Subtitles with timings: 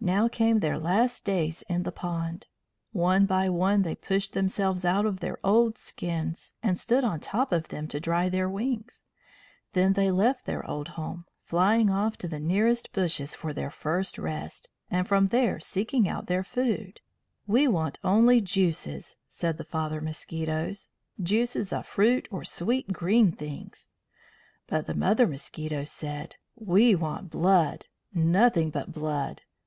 [0.00, 2.46] Now came their last days in the pond.
[2.92, 7.50] One by one they pushed themselves out of their old skins, and stood on top
[7.50, 9.04] of them to dry their wings.
[9.72, 14.18] Then they left their old home, flying off to the nearest bushes for their first
[14.18, 17.00] rest, and from there seeking out their food.
[17.48, 20.90] "We want only juices," said the father mosquitoes;
[21.20, 23.88] "juices of fruit or sweet green things."
[24.68, 27.86] But the mother mosquitoes said: "We want blood.
[28.14, 29.42] Nothing but blood.